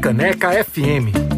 [0.00, 1.29] Freicaneca FM.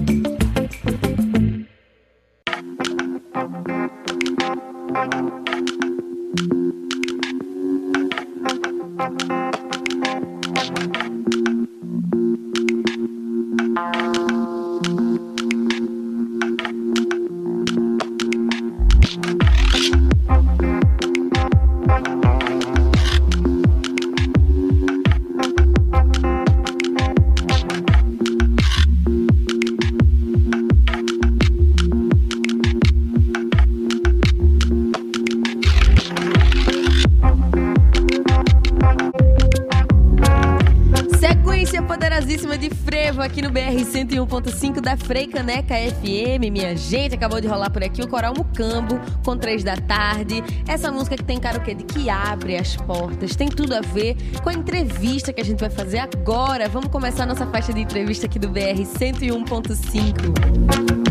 [46.32, 47.14] FM, minha gente.
[47.14, 50.42] Acabou de rolar por aqui o Coral Mucambo com três da tarde.
[50.66, 51.74] Essa música que tem cara o quê?
[51.74, 53.36] De que abre as portas.
[53.36, 56.68] Tem tudo a ver com a entrevista que a gente vai fazer agora.
[56.68, 61.01] Vamos começar nossa faixa de entrevista aqui do BR 101.5.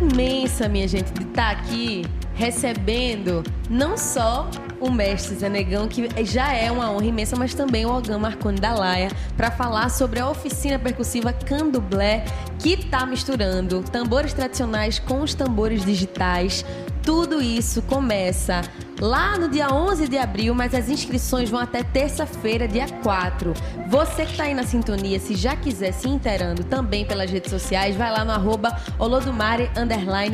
[0.00, 4.48] imensa, minha gente, de estar tá aqui recebendo não só
[4.80, 8.60] o mestre Zé Negão, que já é uma honra imensa, mas também o Ogã Marconi
[8.60, 12.24] da Laia, para falar sobre a oficina percussiva Candomblé,
[12.58, 16.64] que está misturando tambores tradicionais com os tambores digitais.
[17.02, 18.62] Tudo isso começa
[19.00, 23.52] lá no dia 11 de abril, mas as inscrições vão até terça-feira, dia 4.
[23.88, 27.96] Você que está aí na sintonia, se já quiser se inteirando também pelas redes sociais,
[27.96, 29.70] vai lá no arroba olodumare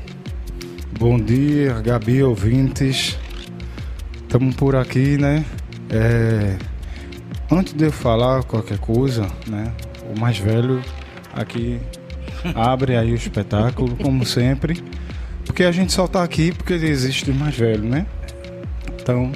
[0.99, 3.19] Bom dia, Gabi, ouvintes.
[4.23, 5.45] Estamos por aqui, né?
[5.91, 6.57] É...
[7.51, 9.73] Antes de eu falar qualquer coisa, né?
[10.15, 10.83] O mais velho
[11.33, 11.81] aqui
[12.55, 14.83] abre aí o espetáculo, como sempre.
[15.45, 18.07] Porque a gente só está aqui porque existe o mais velho, né?
[19.01, 19.31] Então,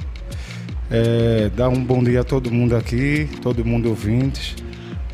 [0.90, 4.56] é, dá um bom dia a todo mundo aqui, todo mundo ouvintes.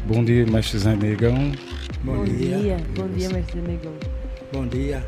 [0.06, 1.52] Bom dia, mestre Zé Negão.
[2.02, 2.58] Bom, bom dia.
[2.58, 2.76] dia.
[2.96, 3.92] Bom dia, mestre Zé Negão.
[4.52, 5.04] Bom dia.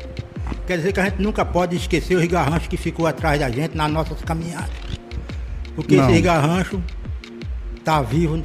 [0.65, 3.75] Quer dizer que a gente nunca pode esquecer o rigarrancho que ficou atrás da gente
[3.75, 4.69] nas nossas caminhadas.
[5.75, 6.03] Porque Não.
[6.03, 6.81] esse rigarrancho
[7.83, 8.43] tá vivo,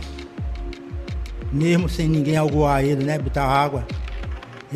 [1.53, 3.19] mesmo sem ninguém aguar ele, né?
[3.19, 3.85] Botar água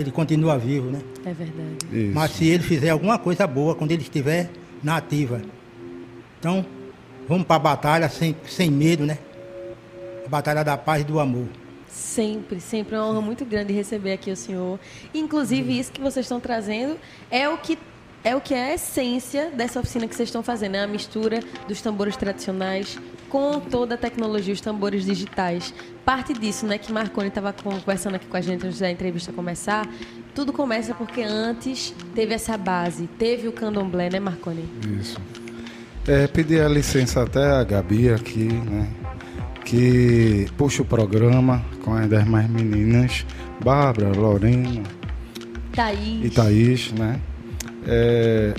[0.01, 1.01] ele continua vivo, né?
[1.25, 1.77] É verdade.
[1.93, 2.15] Isso.
[2.15, 4.51] Mas se ele fizer alguma coisa boa quando ele estiver
[4.83, 5.43] na ativa.
[6.39, 6.65] Então,
[7.29, 9.19] vamos para a batalha sem, sem medo, né?
[10.25, 11.49] A batalha da paz e do amor.
[11.89, 14.79] Sempre, sempre é uma honra muito grande receber aqui o senhor.
[15.15, 16.99] Inclusive, isso que vocês estão trazendo
[17.31, 17.79] é o que
[18.23, 21.41] é o que é a essência dessa oficina que vocês estão fazendo, é a mistura
[21.69, 25.73] dos tambores tradicionais com toda a tecnologia, os tambores digitais.
[26.05, 29.89] Parte disso, né, que Marconi estava conversando aqui com a gente antes da entrevista começar,
[30.35, 34.65] tudo começa porque antes teve essa base, teve o candomblé, né, Marconi?
[35.01, 35.19] Isso.
[36.07, 38.89] É, pedir a licença até a Gabi aqui, né,
[39.65, 43.27] que puxa o programa com as demais meninas,
[43.65, 44.83] Bárbara, Lorena,
[45.73, 46.25] Thaís.
[46.25, 47.21] e Thaís, né?
[47.87, 48.55] é,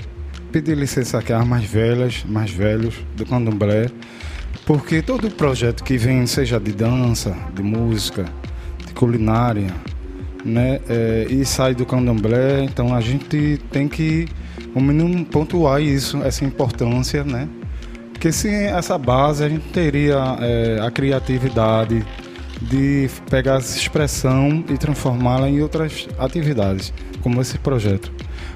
[0.50, 3.86] pedir licença aqui às mais velhas, mais velhos do candomblé,
[4.68, 8.26] porque todo projeto que vem, seja de dança, de música,
[8.86, 9.74] de culinária,
[10.44, 14.28] né, é, e sai do candomblé, então a gente tem que,
[14.74, 17.48] o mínimo, pontuar isso, essa importância, né?
[18.12, 22.04] Porque sem essa base a gente teria é, a criatividade
[22.60, 26.92] de pegar essa expressão e transformá-la em outras atividades,
[27.22, 28.12] como esse projeto.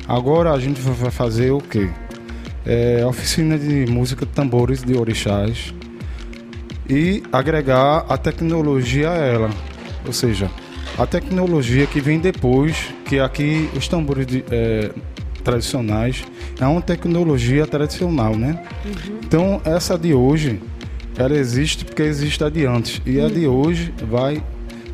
[0.07, 1.89] Agora a gente vai fazer o quê?
[2.67, 5.73] É, oficina de música de tambores de orixás
[6.89, 9.51] e agregar a tecnologia a ela.
[10.07, 10.51] Ou seja,
[10.99, 14.91] a tecnologia que vem depois, que aqui os tambores de, é,
[15.45, 16.25] tradicionais
[16.61, 18.63] é uma tecnologia tradicional, né?
[18.85, 19.19] Uhum.
[19.25, 20.61] Então essa de hoje,
[21.17, 23.01] ela existe porque existe a de antes.
[23.07, 23.27] E uhum.
[23.27, 24.43] a de hoje vai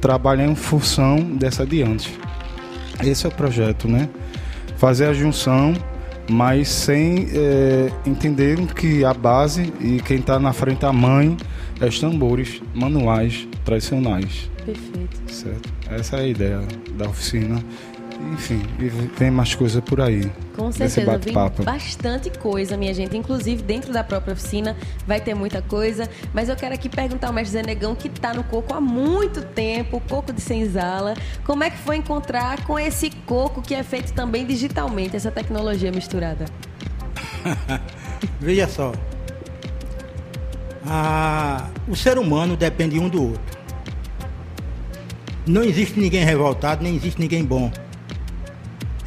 [0.00, 2.12] trabalhar em função dessa de antes.
[3.02, 4.08] Esse é o projeto, né?
[4.78, 5.74] fazer a junção
[6.30, 11.36] mas sem é, entender que a base e quem está na frente a mãe
[11.80, 14.50] é os tambores manuais tradicionais.
[14.64, 15.32] Perfeito.
[15.32, 15.72] Certo?
[15.90, 16.60] Essa é a ideia
[16.96, 17.62] da oficina.
[18.32, 20.30] Enfim, e tem mais coisa por aí.
[20.56, 21.34] Com certeza, vem
[21.64, 23.16] bastante coisa, minha gente.
[23.16, 24.76] Inclusive, dentro da própria oficina
[25.06, 26.08] vai ter muita coisa.
[26.34, 30.02] Mas eu quero aqui perguntar ao mestre Zenegão, que está no coco há muito tempo,
[30.08, 31.14] coco de senzala.
[31.44, 35.92] Como é que foi encontrar com esse coco que é feito também digitalmente, essa tecnologia
[35.92, 36.44] misturada?
[38.40, 38.92] Veja só.
[40.88, 43.58] Ah, o ser humano depende um do outro.
[45.46, 47.70] Não existe ninguém revoltado, nem existe ninguém bom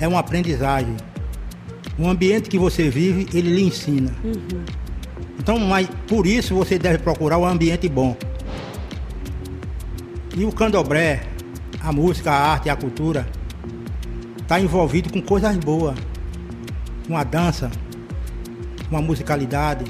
[0.02, 0.98] é uma aprendizagem.
[1.98, 4.12] O ambiente que você vive, ele lhe ensina.
[4.24, 4.66] Uhum.
[5.40, 8.18] Então, mas por isso você deve procurar um ambiente bom.
[10.36, 11.22] E o candomblé,
[11.80, 13.28] a música, a arte e a cultura,
[14.42, 15.96] está envolvido com coisas boas.
[17.08, 17.70] Com a dança,
[18.90, 19.86] com a musicalidade,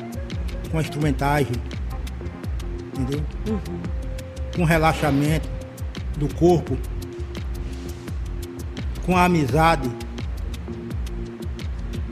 [0.69, 1.53] com a instrumentagem.
[3.01, 3.23] Entendeu?
[3.47, 3.81] Uhum.
[4.55, 5.49] Com relaxamento
[6.17, 6.77] do corpo
[9.05, 9.89] com a amizade.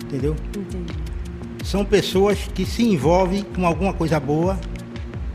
[0.04, 0.36] Entendeu?
[0.56, 0.94] Entendi.
[1.64, 4.60] São pessoas que se envolvem com alguma coisa boa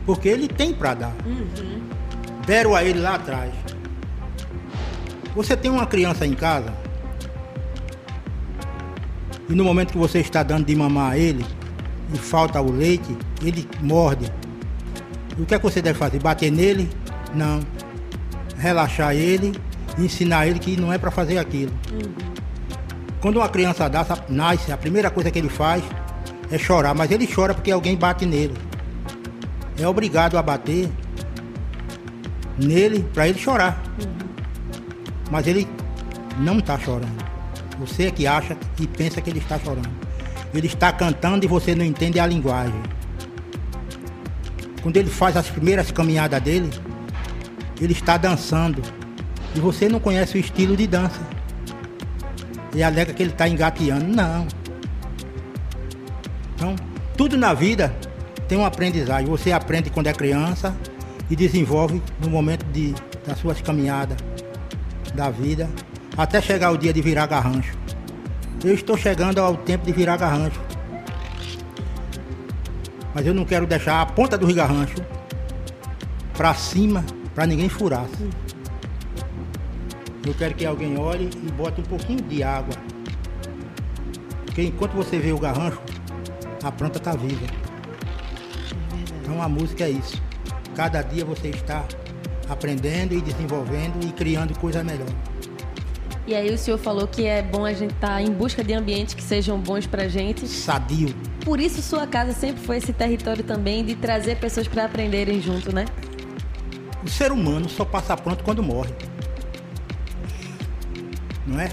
[0.05, 1.13] porque ele tem para dar.
[1.25, 1.81] Uhum.
[2.45, 3.53] Deram a ele lá atrás.
[5.33, 6.73] Você tem uma criança em casa
[9.49, 11.45] e no momento que você está dando de mamar a ele
[12.13, 14.31] e falta o leite, ele morde.
[15.37, 16.19] O que é que você deve fazer?
[16.19, 16.89] Bater nele?
[17.33, 17.59] Não.
[18.57, 19.53] Relaxar ele
[19.97, 21.71] ensinar ele que não é para fazer aquilo.
[21.91, 22.13] Uhum.
[23.21, 23.89] Quando uma criança
[24.29, 25.83] nasce, a primeira coisa que ele faz
[26.51, 28.53] é chorar, mas ele chora porque alguém bate nele.
[29.79, 30.89] É obrigado a bater
[32.57, 33.81] nele para ele chorar.
[33.99, 34.15] Uhum.
[35.31, 35.67] Mas ele
[36.39, 37.25] não está chorando.
[37.79, 39.89] Você é que acha e pensa que ele está chorando.
[40.53, 42.81] Ele está cantando e você não entende a linguagem.
[44.85, 46.69] Quando ele faz as primeiras caminhadas dele,
[47.81, 48.83] ele está dançando
[49.55, 51.19] e você não conhece o estilo de dança.
[52.71, 54.05] E alega que ele está engateando.
[54.05, 54.47] Não.
[56.53, 56.75] Então,
[57.17, 57.95] tudo na vida
[58.47, 59.25] tem uma aprendizagem.
[59.25, 60.77] Você aprende quando é criança
[61.31, 62.93] e desenvolve no momento de,
[63.25, 64.17] das suas caminhadas
[65.15, 65.67] da vida,
[66.15, 67.75] até chegar o dia de virar garrancho.
[68.63, 70.61] Eu estou chegando ao tempo de virar garrancho.
[73.15, 74.97] Mas eu não quero deixar a ponta do garrancho
[76.35, 78.05] para cima para ninguém furar.
[80.27, 82.75] Eu quero que alguém olhe e bote um pouquinho de água.
[84.45, 85.79] Porque enquanto você vê o garrancho,
[86.61, 87.45] a planta está viva.
[89.21, 90.21] Então a música é isso.
[90.75, 91.85] Cada dia você está
[92.49, 95.07] aprendendo e desenvolvendo e criando coisa melhor.
[96.27, 98.73] E aí o senhor falou que é bom a gente estar tá em busca de
[98.73, 100.45] ambientes que sejam bons pra gente.
[100.47, 101.15] Sadio.
[101.45, 105.73] Por isso sua casa sempre foi esse território também de trazer pessoas para aprenderem junto,
[105.73, 105.85] né?
[107.01, 108.91] O ser humano só passa pronto quando morre
[111.45, 111.69] não é?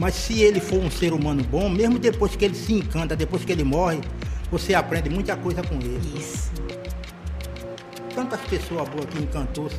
[0.00, 3.44] Mas se ele for um ser humano bom, mesmo depois que ele se encanta, depois
[3.44, 4.00] que ele morre,
[4.50, 6.00] você aprende muita coisa com ele.
[6.18, 6.50] Isso.
[8.14, 9.78] Tantas pessoas boas que encantou-se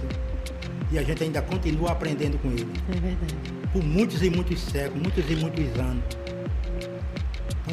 [0.91, 2.67] e a gente ainda continua aprendendo com ele.
[2.89, 3.35] É verdade.
[3.71, 6.03] Por muitos e muitos séculos, muitos e muitos anos.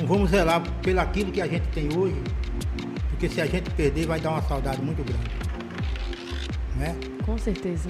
[0.00, 2.16] Então vamos zelar pelo aquilo que a gente tem hoje,
[3.10, 5.30] porque se a gente perder vai dar uma saudade muito grande.
[6.74, 6.94] Não é?
[7.26, 7.86] Com certeza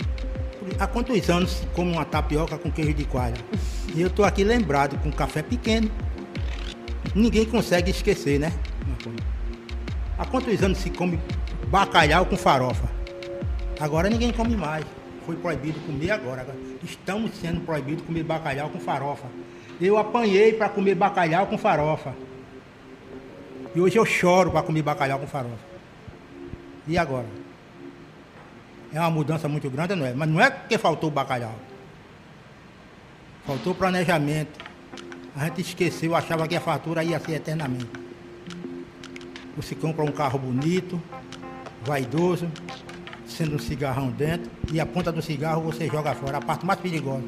[0.79, 3.37] há quantos anos se come uma tapioca com queijo de coalha?
[3.95, 5.89] E eu estou aqui lembrado com café pequeno.
[7.15, 8.53] Ninguém consegue esquecer, né?
[10.19, 11.19] Há quantos anos se come
[11.69, 12.89] bacalhau com farofa?
[13.79, 14.85] Agora ninguém come mais.
[15.25, 16.45] Foi proibido comer agora.
[16.83, 19.29] Estamos sendo proibidos comer bacalhau com farofa.
[19.81, 22.15] Eu apanhei para comer bacalhau com farofa.
[23.75, 25.71] E hoje eu choro para comer bacalhau com farofa.
[26.87, 27.27] E agora?
[28.93, 30.13] É uma mudança muito grande, não é?
[30.13, 31.55] Mas não é porque faltou bacalhau.
[33.47, 34.59] Faltou planejamento.
[35.35, 37.89] A gente esqueceu, achava que a fatura ia ser eternamente.
[39.57, 41.01] Você compra um carro bonito,
[41.85, 42.51] vaidoso,
[43.27, 46.81] sendo um cigarrão dentro, e a ponta do cigarro você joga fora, a parte mais
[46.81, 47.25] perigosa.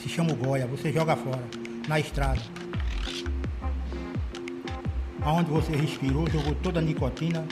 [0.00, 1.42] Se chama o goia, você joga fora,
[1.86, 2.40] na estrada.
[5.20, 7.46] Aonde você respirou, jogou toda a nicotina,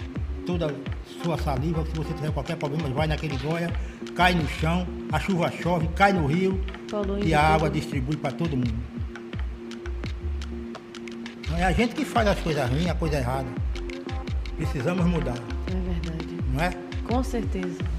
[0.46, 0.74] toda
[1.22, 3.70] sua saliva, se você tiver qualquer problema, vai naquele goia,
[4.16, 6.58] cai no chão, a chuva chove, cai no rio
[7.22, 8.82] e a água distribui para todo mundo.
[11.50, 13.48] Não é a gente que faz as coisas ruins, a coisa errada.
[14.56, 15.36] Precisamos mudar.
[15.66, 16.38] É verdade.
[16.50, 16.70] Não é?
[17.06, 17.97] Com certeza.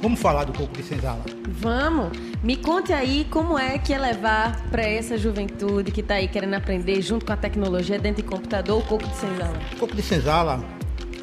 [0.00, 1.24] Vamos falar do coco de senzala.
[1.48, 2.16] Vamos.
[2.42, 6.54] Me conte aí como é que é levar para essa juventude que está aí querendo
[6.54, 9.58] aprender junto com a tecnologia dentro de computador o coco de senzala.
[9.72, 10.64] O coco de senzala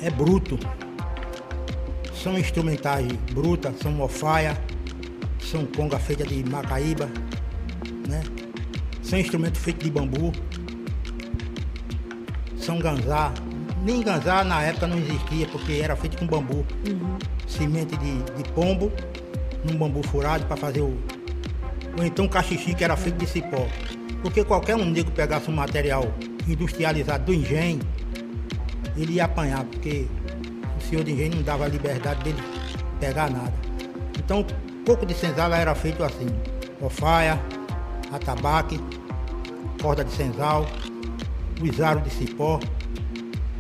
[0.02, 0.60] é bruto.
[2.14, 4.58] São instrumentais brutas, são mofaia,
[5.40, 7.10] são conga feita de macaíba,
[8.08, 8.24] né?
[9.02, 10.34] São instrumentos feitos de bambu.
[12.58, 13.32] São ganzá.
[13.84, 16.66] Nem ganzá na época não existia, porque era feito com bambu.
[16.88, 17.18] Uhum.
[17.58, 18.92] Semente de, de pombo,
[19.64, 20.98] num bambu furado para fazer o.
[21.98, 23.68] Ou então cachixi que era feito de cipó.
[24.22, 26.04] Porque qualquer um negro pegasse um material
[26.48, 27.80] industrializado do engenho,
[28.98, 30.08] ele ia apanhar, porque
[30.78, 32.42] o senhor de engenho não dava liberdade dele
[33.00, 33.54] pegar nada.
[34.18, 34.46] Então,
[34.86, 36.28] coco de senzala era feito assim:
[36.82, 37.40] ofaia,
[38.12, 38.80] atabaque,
[39.82, 40.66] corda de senzal,
[41.62, 42.60] uizaro de cipó,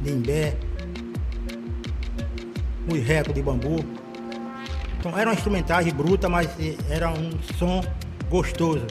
[0.03, 0.57] limbé,
[2.93, 3.83] reco de bambu.
[4.99, 6.49] Então era uma instrumentagem bruta, mas
[6.89, 7.83] era um som
[8.29, 8.85] gostoso.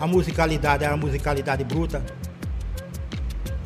[0.00, 2.02] A musicalidade era uma musicalidade bruta,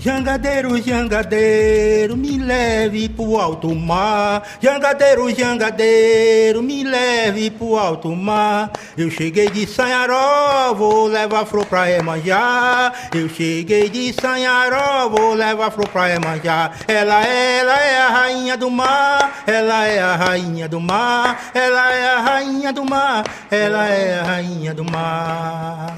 [0.01, 4.45] Jangadeiro, jangadeiro, me leve pro alto mar.
[4.63, 8.71] Jangadeiro, jangadeiro, me leve pro alto mar.
[8.97, 12.93] Eu cheguei de Sanharó, vou levar flor pra Emanjá.
[13.13, 16.71] Eu cheguei de Sanharó, vou levar flor pra Emanjá.
[16.87, 22.09] Ela, ela é a rainha do mar, ela é a rainha do mar, ela é
[22.09, 25.97] a rainha do mar, ela é a rainha do mar.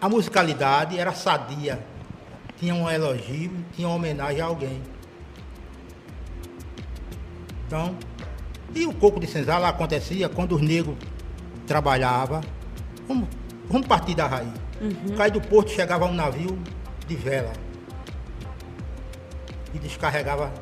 [0.00, 1.91] A musicalidade era sadia
[2.62, 4.80] tinha um elogio, tinha uma homenagem a alguém.
[7.66, 7.96] Então,
[8.72, 10.96] e o coco de senzala acontecia quando os negros
[11.66, 12.40] trabalhavam.
[13.08, 13.28] Vamos,
[13.68, 14.52] vamos partir da raiz.
[14.80, 15.16] Uhum.
[15.16, 16.56] Cai do porto chegava um navio
[17.08, 17.52] de vela
[19.74, 20.52] e descarregava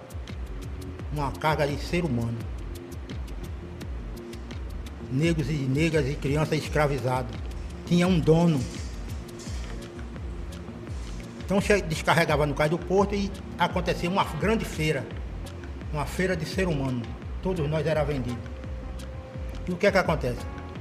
[1.12, 2.38] uma carga de ser humano.
[5.12, 7.36] Negros e negras e crianças escravizados.
[7.84, 8.58] Tinha um dono
[11.50, 13.28] então descarregava no cais do porto e
[13.58, 15.04] acontecia uma grande feira,
[15.92, 17.02] uma feira de ser humano.
[17.42, 18.38] Todos nós era vendido.
[19.66, 20.38] E o que é que acontece?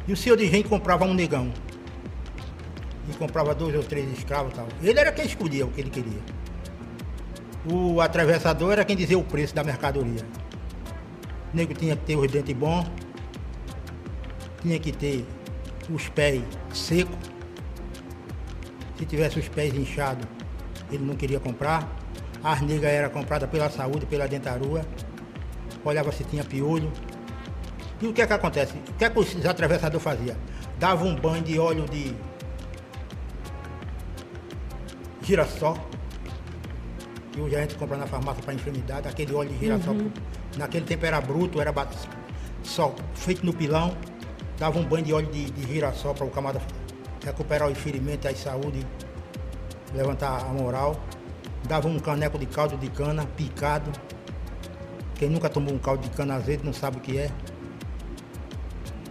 [0.08, 1.52] E o senhor de gente comprava um negão.
[3.10, 4.68] E comprava dois ou três escravos e tal.
[4.84, 6.20] Ele era quem escolhia o que ele queria.
[7.66, 10.24] O atravessador era quem dizia o preço da mercadoria.
[11.52, 12.86] O nego tinha que ter os dentes bons,
[14.62, 15.26] tinha que ter
[15.90, 17.18] os pés secos.
[19.00, 20.28] Se tivesse os pés inchados,
[20.92, 21.88] ele não queria comprar.
[22.44, 24.86] A arnega era comprada pela saúde, pela dentarua.
[25.84, 26.92] Olhava se tinha piolho.
[28.02, 28.74] E o que é que acontece?
[28.78, 30.36] O que é que os atravessadores faziam?
[30.78, 32.16] Dava um banho de óleo de
[35.22, 35.78] girassol,
[37.32, 40.12] que hoje a gente compra na farmácia para enfermidade, aquele óleo de girassol, uhum.
[40.58, 41.74] naquele tempo era bruto, era
[42.64, 43.96] só feito no pilão,
[44.58, 46.62] dava um banho de óleo de, de girassol para o camarada
[47.24, 48.86] recuperar o enferimento e a saúde
[49.94, 51.00] levantar a moral.
[51.68, 53.92] Dava um caneco de caldo de cana picado.
[55.16, 57.30] Quem nunca tomou um caldo de cana azedo não sabe o que é.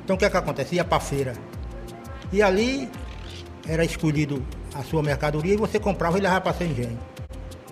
[0.04, 0.74] Então o que é que acontece?
[0.74, 1.34] Ia para feira.
[2.32, 2.90] E ali
[3.66, 4.42] era escolhido
[4.74, 6.98] a sua mercadoria e você comprava e levava para seu engenho.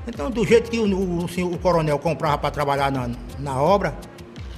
[0.07, 3.97] Então, do jeito que o, o, o coronel comprava para trabalhar na, na obra,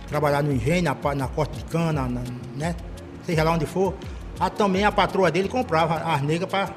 [0.07, 2.23] trabalhar no engenho, na, na corte de cana, na,
[2.57, 2.76] né?
[3.25, 3.95] Seja lá onde for,
[4.38, 6.71] a, também a patroa dele comprava as negras para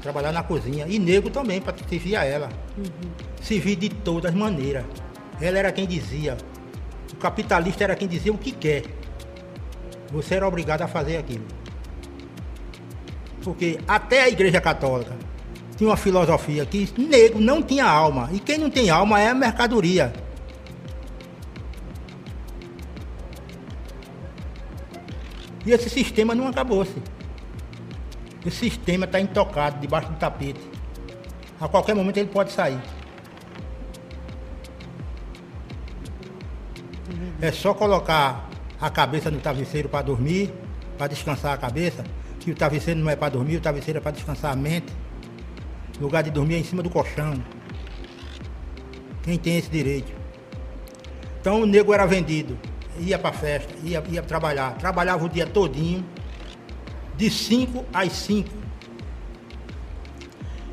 [0.00, 0.86] trabalhar na cozinha.
[0.88, 2.48] E nego também, para servir a ela.
[2.76, 3.10] Uhum.
[3.42, 4.84] Servir de todas maneiras.
[5.40, 6.36] Ela era quem dizia.
[7.12, 8.84] O capitalista era quem dizia o que quer.
[10.12, 11.44] Você era obrigado a fazer aquilo.
[13.42, 15.16] Porque até a igreja católica
[15.76, 18.28] tinha uma filosofia que nego não tinha alma.
[18.32, 20.12] E quem não tem alma é a mercadoria.
[25.64, 26.96] E esse sistema não acabou-se.
[28.44, 30.60] O sistema está intocado, debaixo do tapete.
[31.60, 32.80] A qualquer momento ele pode sair.
[37.40, 38.48] É só colocar
[38.80, 40.52] a cabeça no travesseiro para dormir,
[40.96, 42.02] para descansar a cabeça.
[42.38, 44.90] Que o travesseiro não é para dormir, o travesseiro é para descansar a mente.
[45.98, 47.34] O lugar de dormir é em cima do colchão.
[49.22, 50.10] Quem tem esse direito?
[51.40, 52.58] Então o nego era vendido,
[52.98, 56.04] ia para festa, ia, ia trabalhar, trabalhava o dia todinho
[57.20, 58.48] de 5 às 5.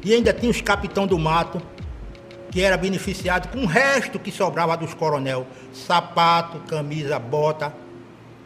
[0.01, 1.61] E ainda tinha os capitão do mato,
[2.49, 5.45] que era beneficiado com o resto que sobrava dos coronel.
[5.73, 7.73] Sapato, camisa, bota,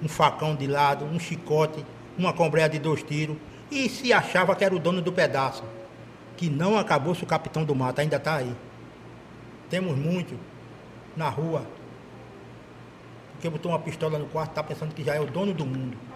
[0.01, 1.85] um facão de lado, um chicote,
[2.17, 3.37] uma combreia de dois tiros.
[3.69, 5.63] E se achava que era o dono do pedaço.
[6.35, 8.55] Que não acabou-se o capitão do mato, ainda está aí.
[9.69, 10.35] Temos muito
[11.15, 11.67] na rua.
[13.33, 16.10] Porque botou uma pistola no quarto, tá pensando que já é o dono do mundo.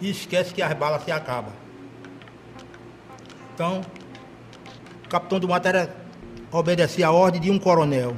[0.00, 1.52] E esquece que as balas se acabam.
[3.54, 3.80] Então,
[5.04, 5.68] o capitão do mato
[6.52, 8.16] obedecia a ordem de um coronel.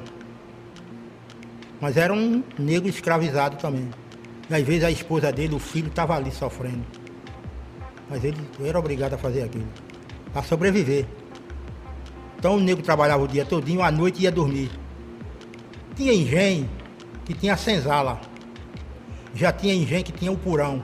[1.81, 3.89] Mas era um negro escravizado também.
[4.51, 6.85] E às vezes a esposa dele, o filho, estava ali sofrendo.
[8.09, 9.69] Mas ele era obrigado a fazer aquilo.
[10.33, 11.07] Para sobreviver.
[12.39, 14.71] Então o negro trabalhava o dia todinho, à noite ia dormir.
[15.95, 16.69] Tinha engenho
[17.25, 18.21] que tinha senzala.
[19.35, 20.83] Já tinha engenho que tinha o purão.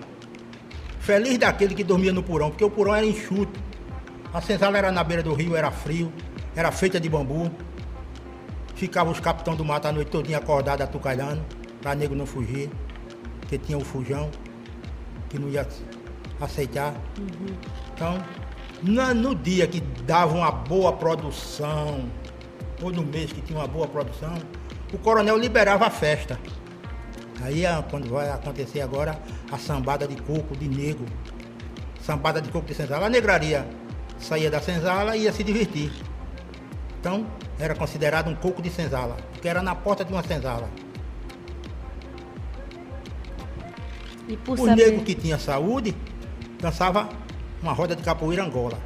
[1.04, 3.60] Feliz daquele que dormia no purão, porque o purão era enxuto.
[4.32, 6.10] A senzala era na beira do rio, era frio,
[6.56, 7.50] era feita de bambu.
[8.74, 11.44] Ficava os capitães do mato a noite todinha acordados, atucalhando,
[11.82, 12.70] para nego não fugir,
[13.38, 14.30] porque tinha o fujão,
[15.28, 15.68] que não ia
[16.40, 16.94] aceitar.
[17.18, 17.54] Uhum.
[17.94, 18.24] Então,
[18.82, 22.08] no, no dia que dava uma boa produção,
[22.82, 24.38] ou no mês que tinha uma boa produção,
[24.90, 26.40] o coronel liberava a festa.
[27.42, 29.18] Aí é quando vai acontecer agora
[29.50, 31.06] a sambada de coco de negro.
[32.00, 33.06] Sambada de coco de senzala.
[33.06, 33.66] A negraria
[34.18, 35.92] saía da senzala e ia se divertir.
[37.00, 37.26] Então,
[37.58, 40.68] era considerado um coco de senzala, porque era na porta de uma senzala.
[44.46, 44.76] o saber...
[44.76, 45.94] negro que tinha saúde
[46.58, 47.08] dançava
[47.62, 48.78] uma roda de capoeira Angola.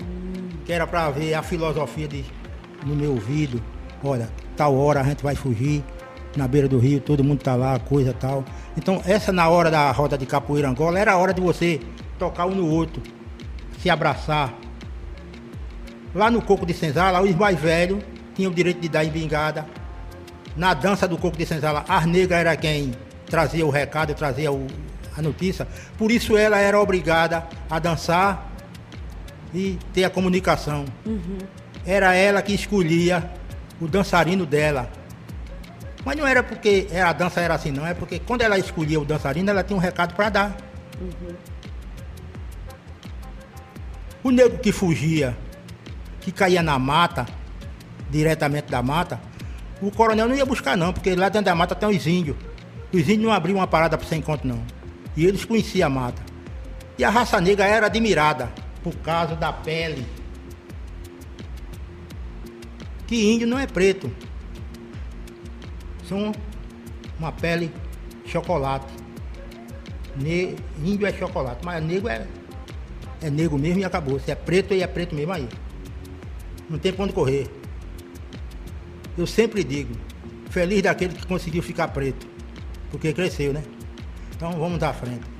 [0.00, 0.48] Hum.
[0.64, 2.24] Que era para ver a filosofia de,
[2.84, 3.62] no meu ouvido.
[4.02, 5.84] Olha, tal hora a gente vai fugir
[6.36, 8.44] na beira do rio, todo mundo tá lá, coisa tal.
[8.76, 11.80] Então, essa na hora da roda de capoeira Angola era a hora de você
[12.18, 13.02] tocar um no outro,
[13.80, 14.54] se abraçar.
[16.14, 18.02] Lá no Coco de Senzala, os mais velhos
[18.34, 19.66] tinham o direito de dar embingada.
[20.56, 22.92] Na dança do Coco de Senzala, as negras era quem
[23.26, 24.66] trazia o recado, trazia o,
[25.16, 25.66] a notícia.
[25.96, 28.52] Por isso ela era obrigada a dançar
[29.54, 30.84] e ter a comunicação.
[31.06, 31.38] Uhum.
[31.86, 33.30] Era ela que escolhia
[33.80, 34.90] o dançarino dela.
[36.04, 37.86] Mas não era porque a dança era assim, não.
[37.86, 40.56] É porque quando ela escolhia o dançarino, ela tinha um recado para dar.
[41.00, 41.34] Uhum.
[44.24, 45.36] O negro que fugia,
[46.20, 47.26] que caía na mata,
[48.10, 49.20] diretamente da mata,
[49.80, 52.36] o coronel não ia buscar não, porque lá dentro da mata tem os índios.
[52.92, 54.62] Os índios não abriam uma parada para você encontro não.
[55.16, 56.22] E eles conheciam a mata.
[56.96, 58.50] E a raça negra era admirada
[58.82, 60.06] por causa da pele.
[63.06, 64.10] Que índio não é preto.
[67.18, 67.72] Uma pele
[68.26, 68.92] chocolate.
[70.16, 70.56] Ne...
[70.84, 72.26] Índio é chocolate, mas negro é,
[73.22, 74.18] é negro mesmo e acabou.
[74.20, 75.48] Se é preto, aí é preto mesmo aí.
[76.68, 77.46] Não tem pra onde correr.
[79.16, 79.94] Eu sempre digo,
[80.50, 82.26] feliz daquele que conseguiu ficar preto.
[82.90, 83.62] Porque cresceu, né?
[84.34, 85.32] Então vamos dar frente.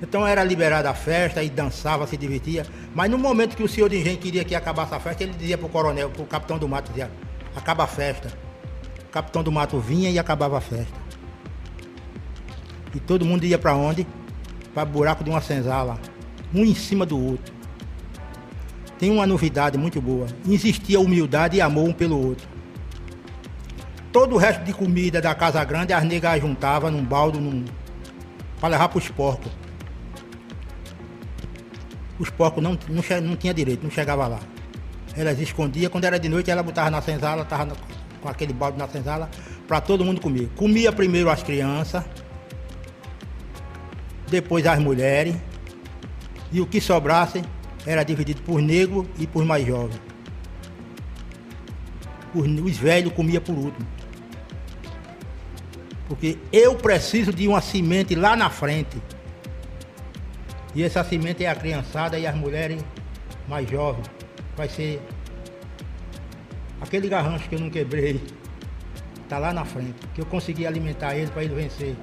[0.00, 2.64] Então era liberada a festa e dançava, se divertia.
[2.94, 5.58] Mas no momento que o senhor de engenho queria que acabasse a festa, ele dizia
[5.58, 7.10] para o coronel, para o capitão do mato, dizia,
[7.54, 8.32] acaba a festa.
[9.10, 10.98] Capitão do mato vinha e acabava a festa.
[12.94, 14.06] E todo mundo ia para onde?
[14.74, 15.98] Para o buraco de uma senzala.
[16.54, 17.52] Um em cima do outro.
[18.98, 20.26] Tem uma novidade muito boa.
[20.48, 22.48] Existia humildade e amor um pelo outro.
[24.12, 27.64] Todo o resto de comida da Casa Grande, as negas juntavam num baldo, num,
[28.58, 29.52] para levar para os porcos.
[32.18, 34.40] Os porcos não, não, não tinha direito, não chegava lá.
[35.14, 37.76] Elas escondiam, quando era de noite, ela botava na senzala, estava
[38.20, 39.30] com aquele balde na senzala,
[39.66, 40.48] para todo mundo comer.
[40.56, 42.04] Comia primeiro as crianças,
[44.28, 45.36] depois as mulheres,
[46.52, 47.42] e o que sobrasse
[47.86, 50.00] era dividido por negro e por mais jovens.
[52.34, 53.86] Os, os velhos comiam por último.
[56.08, 58.96] Porque eu preciso de uma semente lá na frente.
[60.74, 62.82] E essa semente é a criançada e as mulheres
[63.46, 64.06] mais jovens.
[64.56, 65.02] Vai ser
[66.80, 68.20] aquele garrancho que eu não quebrei.
[69.22, 69.94] Está lá na frente.
[70.14, 71.94] Que eu consegui alimentar ele para ele vencer.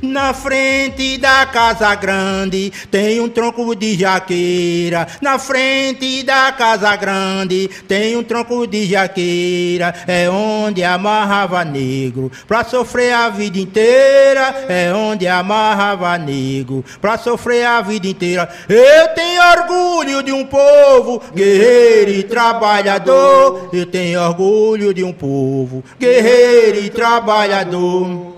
[0.00, 5.08] Na frente da casa grande tem um tronco de jaqueira.
[5.20, 9.92] Na frente da casa grande tem um tronco de jaqueira.
[10.06, 14.66] É onde amarrava negro pra sofrer a vida inteira.
[14.68, 18.48] É onde amarrava negro pra sofrer a vida inteira.
[18.68, 23.68] Eu tenho orgulho de um povo guerreiro e trabalhador.
[23.72, 28.37] Eu tenho orgulho de um povo guerreiro e trabalhador.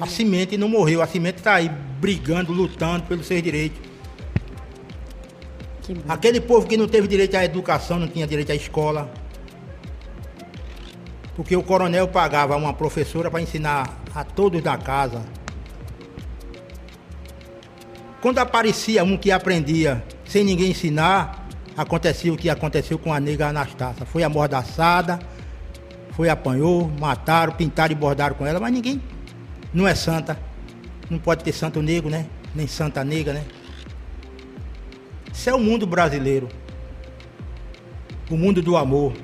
[0.00, 1.68] A semente não morreu, a semente está aí
[2.00, 3.80] brigando, lutando pelos seus direitos.
[6.08, 9.12] Aquele povo que não teve direito à educação, não tinha direito à escola.
[11.34, 15.22] Porque o coronel pagava uma professora para ensinar a todos da casa.
[18.20, 23.48] Quando aparecia um que aprendia sem ninguém ensinar, acontecia o que aconteceu com a nega
[23.48, 24.06] Anastácia.
[24.06, 25.18] Foi amordaçada
[26.12, 29.00] foi, apanhou, mataram, pintaram e bordaram com ela, mas ninguém
[29.72, 30.38] não é santa.
[31.08, 32.26] Não pode ter santo negro, né?
[32.54, 33.44] Nem santa negra, né?
[35.32, 36.48] Isso é o mundo brasileiro.
[38.30, 39.14] O mundo do amor.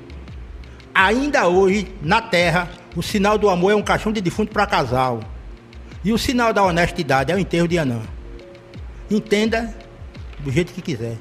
[0.93, 5.21] Ainda hoje, na terra, o sinal do amor é um caixão de defunto para casal.
[6.03, 8.01] E o sinal da honestidade é o enterro de Anã.
[9.09, 9.75] Entenda
[10.39, 11.17] do jeito que quiser.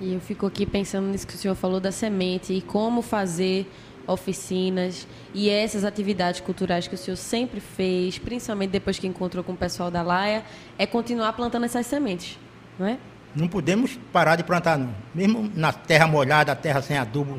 [0.00, 3.70] E eu fico aqui pensando nisso que o senhor falou da semente e como fazer
[4.06, 9.52] oficinas e essas atividades culturais que o senhor sempre fez, principalmente depois que encontrou com
[9.52, 10.44] o pessoal da Laia,
[10.78, 12.38] é continuar plantando essas sementes,
[12.78, 12.98] não é?
[13.34, 14.94] Não podemos parar de plantar, não.
[15.14, 17.38] Mesmo na terra molhada, terra sem adubo,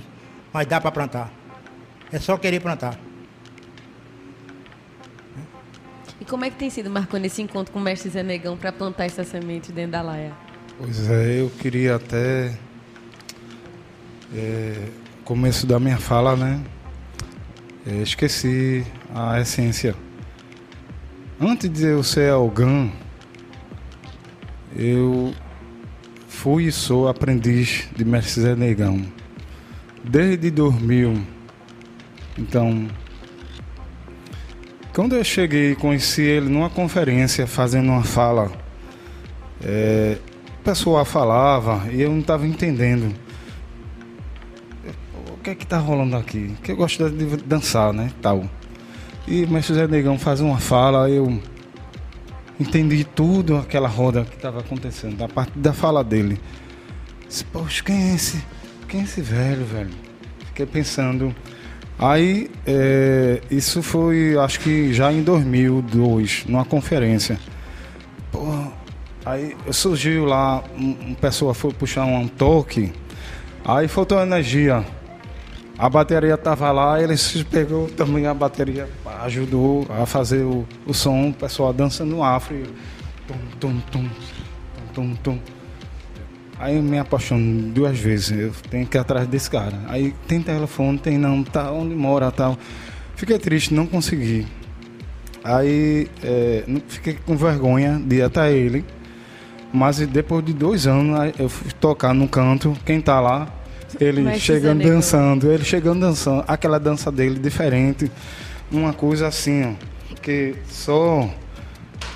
[0.54, 1.32] mas dá para plantar.
[2.12, 3.00] É só querer plantar.
[6.20, 8.72] E como é que tem sido, Marconi, esse encontro com o mestre Zé Negão para
[8.72, 10.34] plantar essa semente dentro da laia?
[10.78, 12.56] Pois é, eu queria até.
[14.36, 14.88] É,
[15.28, 16.62] começo da minha fala, né?
[17.86, 19.94] É, esqueci a essência.
[21.38, 22.94] Antes de eu ser alguém,
[24.74, 25.34] eu
[26.30, 29.06] fui e sou aprendiz de mestre Zé Negão.
[30.02, 31.22] Desde 2000.
[32.38, 32.88] Então,
[34.94, 38.50] quando eu cheguei e conheci ele numa conferência, fazendo uma fala,
[39.62, 40.20] é,
[40.62, 43.27] o pessoal falava e eu não estava entendendo.
[45.48, 46.54] Que é que está rolando aqui?
[46.62, 48.12] Que eu gosto de dançar, né?
[48.22, 48.44] Tal.
[49.26, 51.42] E o mestre Zé Negão faz uma fala, eu
[52.60, 56.38] entendi tudo aquela roda que estava acontecendo, da parte da fala dele.
[57.54, 58.44] Poxa, quem é esse?
[58.90, 59.90] Quem é esse velho, velho?
[60.48, 61.34] Fiquei pensando
[61.98, 67.40] Aí, é, isso foi, acho que já em 2002, numa conferência.
[68.34, 68.42] Pô,
[69.26, 72.92] aí surgiu lá, um, pessoa foi puxar um toque,
[73.64, 74.84] aí faltou energia.
[75.78, 78.90] A bateria tava lá, ele se pegou também a bateria,
[79.22, 82.64] ajudou a fazer o, o som, o pessoal dançando afro.
[83.28, 84.10] Tum, tum, tum,
[84.94, 85.40] tum, tum, tum.
[86.58, 89.80] Aí eu me apaixono duas vezes, eu tenho que ir atrás desse cara.
[89.88, 92.58] Aí tem telefone, tem não, tá onde mora tal.
[93.16, 94.48] Fiquei triste, não consegui.
[95.44, 98.84] Aí é, fiquei com vergonha de ir até ele.
[99.72, 103.48] Mas depois de dois anos eu fui tocar no canto, quem tá lá,
[104.00, 108.12] ele Mas chegando dançando, ele chegando dançando, aquela dança dele diferente,
[108.72, 111.30] uma coisa assim, ó, que só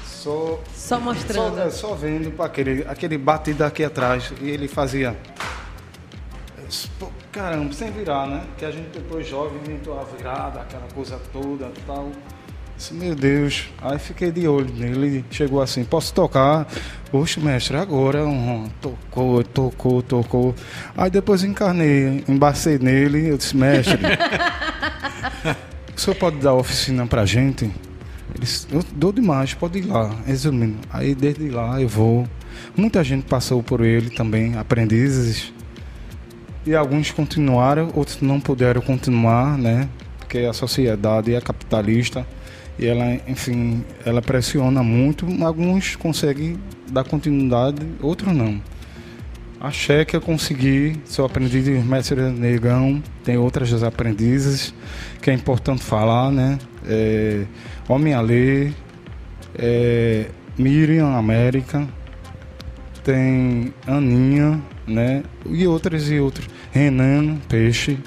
[0.06, 0.60] só
[0.92, 1.56] só mostrando.
[1.56, 4.34] Só, é, só vendo para aquele, aquele batido aqui atrás.
[4.42, 5.16] E ele fazia.
[7.32, 8.44] Caramba, sem virar, né?
[8.58, 12.12] Que a gente depois jovem inventou a virada, aquela coisa toda tal.
[12.82, 13.70] Disse, meu Deus.
[13.80, 15.06] Aí fiquei de olho nele.
[15.06, 16.68] Ele chegou assim, posso tocar?
[17.12, 18.26] Poxa, mestre, agora.
[18.26, 20.56] Um, tocou, tocou, tocou.
[20.98, 23.30] Aí depois encarnei, embacei nele.
[23.30, 24.00] Eu disse, mestre,
[25.96, 27.70] o senhor pode dar oficina pra gente?
[28.34, 30.80] Eles, eu dou demais, pode ir lá, resumindo.
[30.92, 32.28] Aí desde lá eu vou.
[32.76, 35.54] Muita gente passou por ele também, aprendizes.
[36.66, 39.88] E alguns continuaram, outros não puderam continuar, né?
[40.18, 42.26] Porque a sociedade é capitalista
[42.82, 45.28] e ela, enfim, ela pressiona muito.
[45.44, 46.58] Alguns conseguem
[46.92, 48.60] dar continuidade, outros não.
[49.60, 54.74] Achei que eu consegui, sou aprendiz de mestre negão, tem outras aprendizes
[55.22, 56.58] que é importante falar, né?
[56.88, 57.46] É,
[57.88, 58.72] Homem Alê,
[59.54, 60.26] é,
[60.58, 61.88] Miriam América,
[63.04, 65.22] tem Aninha, né?
[65.46, 66.48] E outras e outros.
[66.72, 68.00] Renan Peixe.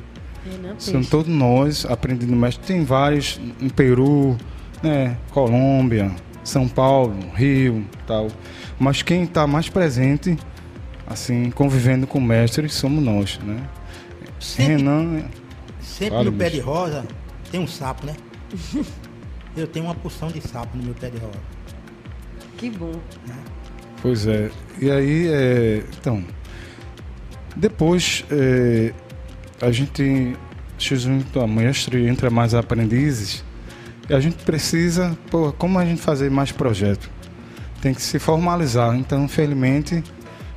[0.45, 0.91] Renan Peixe.
[0.91, 2.67] São todos nós aprendendo mestre.
[2.67, 4.37] Tem vários em Peru,
[4.85, 5.17] né?
[5.31, 6.11] Colômbia,
[6.43, 8.29] São Paulo, Rio, tal.
[8.79, 10.37] Mas quem está mais presente
[11.07, 13.69] assim, convivendo com mestres, somos nós, né?
[14.41, 15.25] Sempre, Renan.
[15.81, 17.05] Sempre no pé de rosa
[17.51, 18.15] tem um sapo, né?
[19.57, 21.39] Eu tenho uma porção de sapo no meu pé de rosa.
[22.57, 22.93] Que bom.
[23.27, 23.37] Né?
[24.03, 24.51] Pois é.
[24.81, 26.25] E aí, é, então,
[27.55, 28.93] depois é,
[29.61, 30.37] a gente
[30.77, 33.45] junto a mestre entra mais aprendizes
[34.09, 37.11] a gente precisa, pô, como a gente fazer mais projeto?
[37.81, 38.95] Tem que se formalizar.
[38.97, 40.03] Então, infelizmente,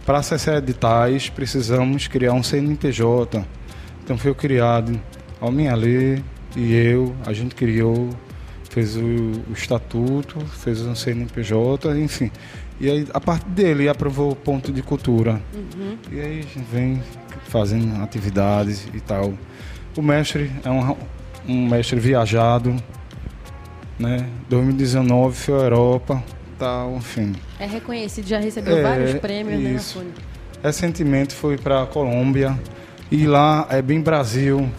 [0.06, 3.46] para acessar editais, precisamos criar um CNPJ.
[4.04, 5.00] Então foi criado
[5.42, 6.24] a minha lei
[6.56, 8.10] e eu, a gente criou,
[8.70, 12.32] fez o, o estatuto, fez um CNPJ, enfim.
[12.80, 15.42] E aí, a partir dele, aprovou o ponto de cultura.
[15.54, 15.98] Uhum.
[16.12, 17.04] E aí a gente vem
[17.50, 19.34] fazendo atividades e tal.
[19.96, 20.96] O mestre é um,
[21.48, 22.76] um mestre viajado,
[24.00, 24.28] né?
[24.50, 26.24] 2019 foi à Europa,
[26.58, 27.34] tal, enfim.
[27.60, 30.00] É reconhecido, já recebeu é, vários prêmios, né, isso.
[30.00, 30.12] né,
[30.64, 32.58] Recentemente foi para a Colômbia,
[33.12, 34.70] E lá é bem Brasil,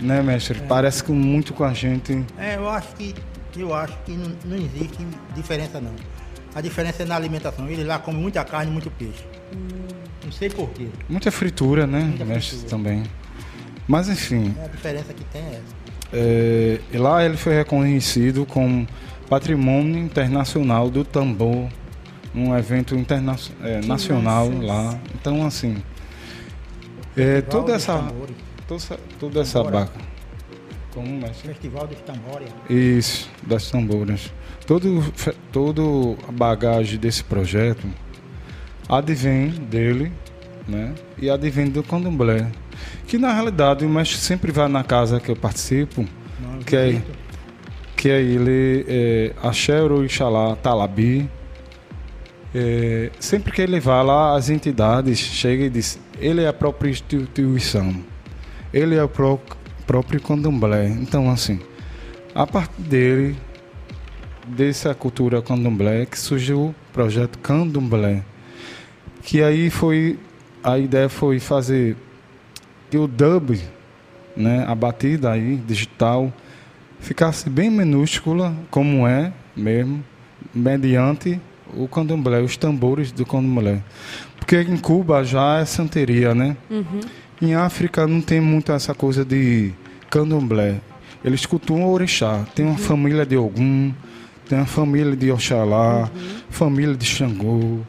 [0.00, 0.58] né, mestre?
[0.58, 0.62] É.
[0.62, 2.24] Parece com, muito com a gente.
[2.38, 3.14] É, eu acho que
[3.56, 5.92] eu acho que não, não existe diferença não.
[6.54, 7.68] A diferença é na alimentação.
[7.68, 9.24] Ele lá come muita carne e muito peixe.
[10.24, 10.86] Não sei porquê.
[11.08, 12.70] Muita fritura, né, Muita mestre, fritura.
[12.70, 13.02] também.
[13.86, 15.79] Mas enfim, É, a diferença que tem é essa.
[16.12, 18.86] É, e lá ele foi reconhecido como
[19.28, 21.68] Patrimônio Internacional do Tambor,
[22.34, 24.98] um evento interna é, nacional lá.
[25.14, 25.76] Então, assim,
[27.16, 28.12] é, toda essa,
[28.66, 30.10] toda essa, toda essa baca.
[30.92, 31.48] Como, mestre?
[31.48, 32.48] Festival dos Tambores.
[32.68, 34.32] Isso, das tamboras.
[34.66, 35.04] Todo,
[35.52, 37.86] todo a bagagem desse projeto
[38.88, 40.12] advém dele,
[40.66, 40.94] né?
[41.16, 42.50] E advém do candomblé.
[43.06, 46.06] Que na realidade o mestre sempre vai na casa que eu participo,
[46.40, 47.12] Não, Que visito.
[47.96, 51.28] que é ele, é, Axé Ixalá Talabi.
[52.54, 56.90] É, sempre que ele vai lá, as entidades chegam e dizem, ele é a própria
[56.90, 57.94] instituição,
[58.72, 59.38] ele é o pró-
[59.86, 60.88] próprio candomblé.
[60.88, 61.60] Então, assim,
[62.34, 63.36] a partir dele,
[64.48, 68.22] dessa cultura candomblé, que surgiu o projeto Candomblé.
[69.22, 70.18] Que aí foi,
[70.64, 71.96] a ideia foi fazer
[72.90, 73.58] que o dub,
[74.36, 76.32] né, a batida aí, digital,
[76.98, 80.02] ficasse bem minúscula, como é mesmo,
[80.54, 81.40] mediante
[81.74, 83.80] o candomblé, os tambores do candomblé.
[84.38, 86.56] Porque em Cuba já é santeria, né?
[87.40, 89.72] Em África não tem muito essa coisa de
[90.10, 90.80] candomblé.
[91.24, 92.44] Eles cultuam o orixá.
[92.54, 93.92] Tem uma família de Ogum,
[94.48, 96.10] tem uma família de Oxalá,
[96.48, 97.80] família de Xangô,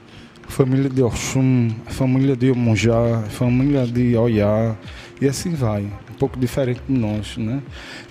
[0.51, 4.75] família de Oxum, família de Omunjá, família de Oiá,
[5.19, 5.83] e assim vai.
[5.83, 7.61] Um pouco diferente de nós, né?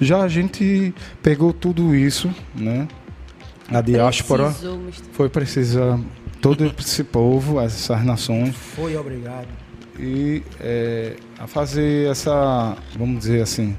[0.01, 2.89] Já a gente pegou tudo isso, né?
[3.69, 4.53] A diáspora
[5.13, 6.01] foi precisa
[6.41, 9.47] todo esse povo, essas nações Foi obrigado.
[9.99, 13.77] e é, a fazer essa, vamos dizer assim,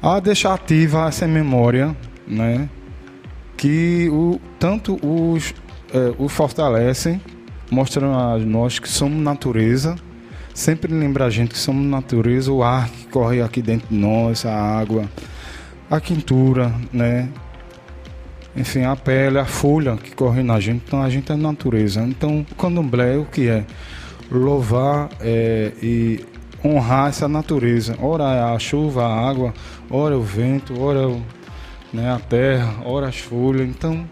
[0.00, 1.94] a deixar ativa essa memória,
[2.26, 2.68] né?
[3.56, 5.52] Que o, tanto os,
[5.92, 7.20] é, o fortalecem,
[7.74, 9.96] mostram a nós que somos natureza,
[10.54, 14.46] sempre lembra a gente que somos natureza, o ar que corre aqui dentro de nós,
[14.46, 15.10] a água,
[15.90, 17.28] a quintura, né?
[18.56, 22.00] Enfim, a pele, a folha que corre na gente, então a gente é natureza.
[22.02, 23.64] Então, o candomblé, o que é?
[24.30, 26.24] louvar é, e
[26.64, 27.96] honrar essa natureza.
[28.00, 29.52] Ora é a chuva, a água,
[29.90, 31.20] ora é o vento, ora é o,
[31.92, 33.68] né, a terra, ora as folhas.
[33.68, 34.08] Então,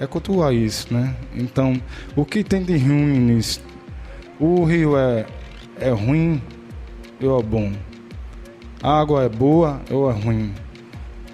[0.00, 1.14] é cultuar isso, né?
[1.34, 1.80] Então,
[2.16, 3.60] o que tem de ruim nisso?
[4.38, 5.26] O rio é,
[5.80, 6.40] é ruim
[7.20, 7.72] ou é bom?
[8.82, 10.54] A água é boa ou é ruim?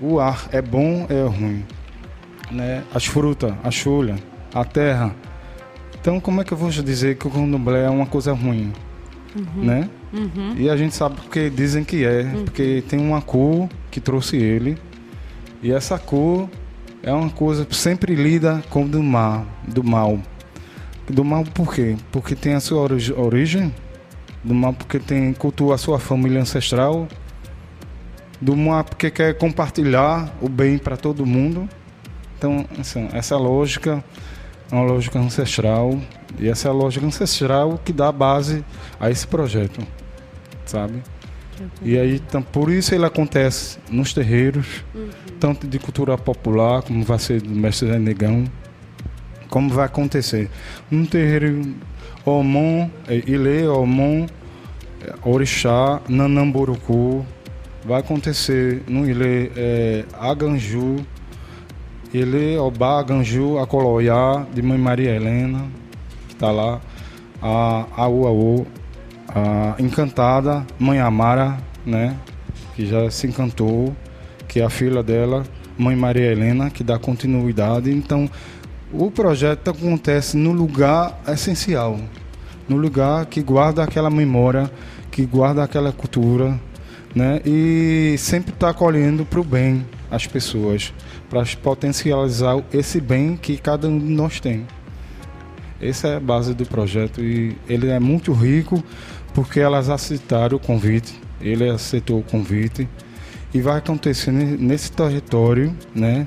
[0.01, 1.65] O ar é bom ou é ruim?
[2.51, 2.83] Né?
[2.95, 4.17] As frutas, a folha,
[4.55, 5.15] a terra,
[6.05, 8.75] então, como é que eu vou dizer que o candomblé é uma coisa ruim?
[9.57, 9.89] Né?
[10.55, 14.77] E a gente sabe porque dizem que é, porque tem uma cor que trouxe ele,
[15.63, 16.47] e essa cor
[17.05, 20.19] é uma coisa que sempre lida com do mal, do mal.
[21.09, 21.97] Do mal por quê?
[22.11, 23.73] Porque tem a sua ori- origem,
[24.43, 27.07] do mal porque tem cultua a sua família ancestral,
[28.41, 31.69] do mal porque quer compartilhar o bem para todo mundo.
[32.39, 34.03] Então, assim, essa lógica
[34.71, 35.99] é uma lógica ancestral
[36.39, 38.65] e essa é a lógica ancestral que dá base
[38.99, 39.87] a esse projeto,
[40.65, 41.03] sabe?
[41.83, 44.85] E aí, então, por isso ele acontece nos terreiros,
[45.39, 48.45] tanto de cultura popular, como vai ser do mestre Zé Negão,
[49.49, 50.51] como vai acontecer.
[50.91, 51.75] Um terreiro
[52.25, 54.27] Omon, eh, Ilê, Omon,
[55.03, 57.25] eh, Orixá, Nanamburucu,
[57.85, 60.97] vai acontecer no Ilê é, Aganju,
[62.13, 65.67] Ilê, Obá, Aganju, Acoloiá, de Mãe Maria Helena,
[66.29, 66.81] que está lá,
[67.43, 68.67] a Auaô,
[69.29, 72.17] a Encantada, Mãe Amara, né,
[72.75, 73.95] que já se encantou,
[74.49, 75.45] que é a filha dela,
[75.77, 77.91] Mãe Maria Helena, que dá continuidade.
[77.91, 78.31] Então,
[78.93, 81.99] o projeto acontece no lugar essencial,
[82.69, 84.71] no lugar que guarda aquela memória,
[85.11, 86.59] que guarda aquela cultura,
[87.15, 87.41] né?
[87.45, 90.93] E sempre está acolhendo para o bem as pessoas,
[91.29, 94.67] para potencializar esse bem que cada um de nós tem.
[95.85, 98.83] Essa é a base do projeto e ele é muito rico
[99.35, 102.89] porque elas aceitaram o convite, ele aceitou o convite
[103.53, 106.27] e vai acontecer ne- nesse território, né?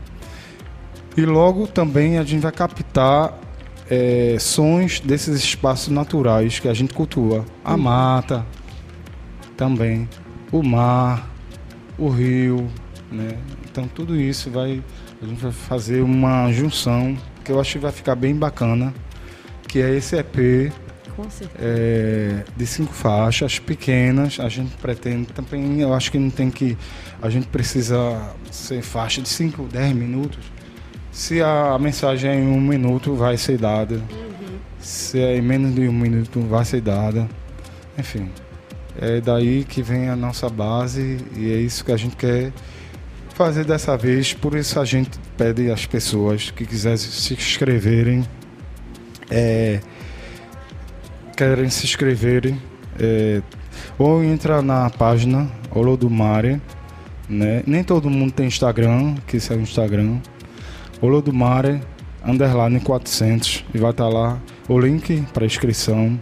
[1.16, 3.34] E logo também a gente vai captar
[3.90, 7.44] eh, sons desses espaços naturais que a gente cultua.
[7.66, 8.46] A mata
[9.56, 10.08] também,
[10.52, 11.28] o mar,
[11.98, 12.68] o rio,
[13.12, 13.38] né?
[13.70, 14.84] Então tudo isso vai
[15.22, 18.94] a gente vai fazer uma junção que eu acho que vai ficar bem bacana,
[19.68, 20.72] que é esse EP
[21.60, 24.40] é, de cinco faixas pequenas.
[24.40, 26.78] A gente pretende também, eu acho que não tem que.
[27.22, 30.40] A gente precisa ser faixa de 5, 10 minutos.
[31.12, 34.02] Se a mensagem é em um minuto, vai ser dada.
[34.80, 37.28] Se é em menos de um minuto, vai ser dada.
[37.98, 38.30] Enfim,
[39.00, 42.52] é daí que vem a nossa base e é isso que a gente quer
[43.34, 44.34] fazer dessa vez.
[44.34, 48.24] Por isso a gente pede às pessoas que quiserem se inscreverem.
[49.30, 49.80] É,
[51.36, 52.60] querem se inscreverem,
[53.00, 53.42] é,
[53.98, 56.62] ou entra na página Olodumare,
[57.30, 57.62] né?
[57.68, 60.18] Nem todo mundo tem Instagram, que isso é o Instagram.
[61.02, 61.82] Olodumare
[62.26, 66.18] underline 400 e vai estar lá o link para inscrição.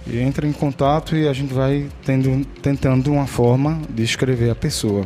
[0.06, 4.54] E entra em contato e a gente vai tendo, tentando uma forma de escrever a
[4.54, 5.04] pessoa.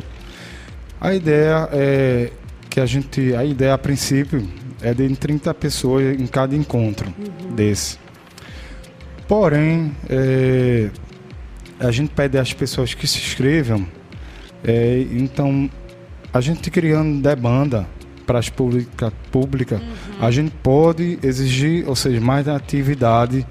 [1.01, 2.31] A ideia é
[2.69, 4.47] que a gente, a ideia a princípio
[4.81, 7.13] é de 30 pessoas em cada encontro
[7.53, 7.97] desse.
[9.27, 10.89] Porém, é,
[11.81, 13.98] a gente pede às pessoas que se inscrevam
[14.63, 15.69] é, então,
[16.33, 17.87] a gente criando demanda
[18.25, 19.81] para as públicas, pública,
[20.21, 23.45] a gente pode exigir, ou seja, mais atividade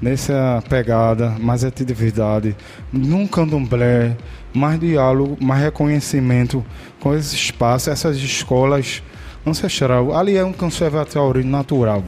[0.00, 2.56] nessa pegada, mais atividade
[2.92, 4.16] num candomblé,
[4.54, 6.64] mais diálogo, mais reconhecimento
[7.00, 9.02] com esse espaço, essas escolas
[9.46, 10.14] ancestral.
[10.14, 12.02] Ali é um conservatório natural.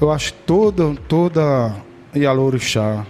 [0.00, 1.76] Eu acho que toda, toda
[2.16, 3.06] Yalorixá,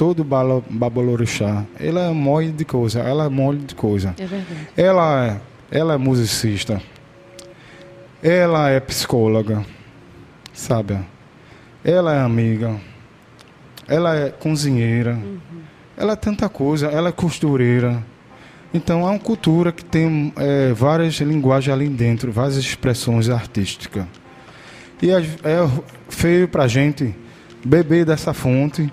[0.00, 4.14] todo balo- babalorixá, ela é mole de coisa, ela é mole de coisa.
[4.18, 4.68] É verdade.
[4.74, 5.40] Ela é,
[5.78, 6.80] ela é musicista,
[8.22, 9.62] ela é psicóloga,
[10.54, 10.98] sabe?
[11.84, 12.76] Ela é amiga,
[13.86, 15.18] ela é cozinheira,
[15.98, 18.02] ela é tanta coisa, ela é costureira.
[18.72, 24.06] Então é uma cultura que tem é, várias linguagens ali dentro, várias expressões artísticas.
[25.02, 25.70] E é, é
[26.08, 27.14] feio pra gente
[27.62, 28.90] beber dessa fonte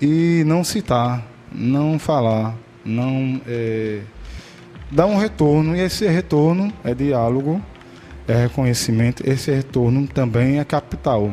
[0.00, 4.00] e não citar, não falar, não é,
[4.90, 5.76] dar um retorno.
[5.76, 7.60] E esse retorno é diálogo,
[8.26, 9.28] é reconhecimento.
[9.28, 11.32] Esse retorno também é capital,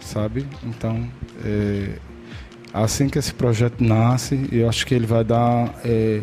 [0.00, 0.46] sabe?
[0.64, 1.06] Então,
[1.44, 1.98] é,
[2.72, 6.22] assim que esse projeto nasce, eu acho que ele vai dar é,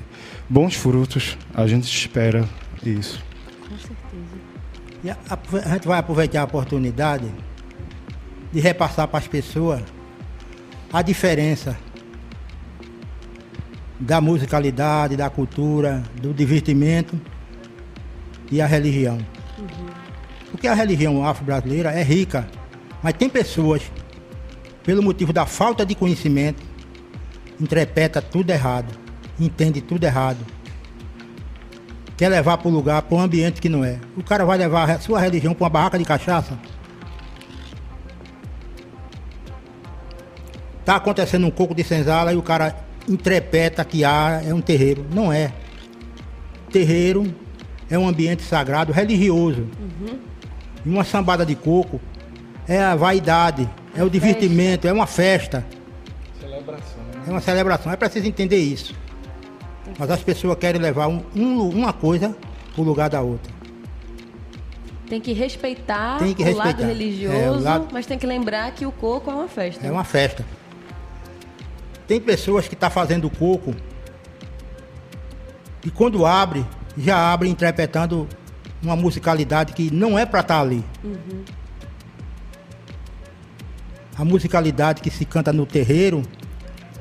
[0.50, 1.38] bons frutos.
[1.54, 2.48] A gente espera
[2.84, 3.24] isso.
[3.62, 4.46] Com certeza.
[5.04, 5.18] E a,
[5.70, 7.32] a gente vai aproveitar a oportunidade
[8.52, 9.84] de repassar para as pessoas
[10.92, 11.78] a diferença
[14.00, 17.20] da musicalidade, da cultura, do divertimento
[18.52, 19.18] e a religião.
[20.52, 22.48] Porque a religião afro-brasileira é rica,
[23.02, 23.82] mas tem pessoas,
[24.84, 26.62] pelo motivo da falta de conhecimento,
[27.60, 28.94] interpreta tudo errado,
[29.40, 30.40] entende tudo errado.
[32.18, 34.00] Quer levar para o lugar, para um ambiente que não é.
[34.16, 36.58] O cara vai levar a sua religião para uma barraca de cachaça.
[40.86, 42.76] Tá acontecendo um coco de senzala e o cara
[43.10, 45.06] interpreta que há é um terreiro.
[45.12, 45.52] Não é.
[46.72, 47.34] Terreiro
[47.90, 49.68] é um ambiente sagrado, religioso.
[50.86, 52.00] E uma sambada de coco
[52.68, 55.66] é a vaidade, é o divertimento, é uma festa,
[56.40, 57.02] Celebração.
[57.28, 57.92] é uma celebração.
[57.92, 58.94] É preciso entender isso.
[59.98, 62.36] Mas as pessoas querem levar um- um- uma coisa
[62.74, 63.54] para o lugar da outra.
[65.08, 68.72] Tem que respeitar Tem que o lado religioso, É, o lado- mas tem que lembrar
[68.72, 69.86] que o coco é uma festa.
[69.86, 70.44] É uma festa.
[72.08, 73.74] Tem pessoas que estão fazendo coco
[75.84, 76.66] e quando abre,
[76.98, 78.28] já abre interpretando
[78.82, 80.84] uma musicalidade que não é para estar ali.
[84.18, 86.24] A musicalidade que se canta no terreiro